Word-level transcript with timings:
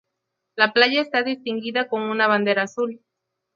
La 0.55 0.73
playa 0.73 0.99
está 0.99 1.21
distinguida 1.21 1.87
con 1.87 2.01
una 2.01 2.25
bandera 2.25 2.63
azul. 2.63 3.03